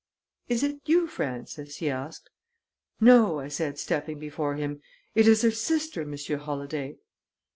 "'Is 0.49 0.63
it 0.63 0.79
you, 0.87 1.05
Frances?' 1.05 1.75
he 1.75 1.87
asked. 1.87 2.31
"'No,' 2.99 3.39
I 3.39 3.49
said, 3.49 3.77
stepping 3.77 4.17
before 4.17 4.55
him. 4.55 4.81
'It 5.13 5.27
is 5.27 5.43
her 5.43 5.51
sister, 5.51 6.07
Monsieur 6.07 6.37
Holladay!' 6.37 6.97